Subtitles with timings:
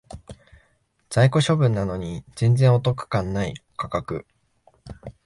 [1.11, 4.25] 在庫処分なのに全然お得感ない価格